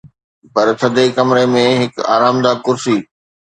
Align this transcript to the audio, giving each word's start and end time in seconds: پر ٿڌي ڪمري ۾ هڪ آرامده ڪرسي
پر 0.53 0.67
ٿڌي 0.79 1.05
ڪمري 1.17 1.45
۾ 1.53 1.65
هڪ 1.81 1.93
آرامده 2.15 2.51
ڪرسي 2.65 2.97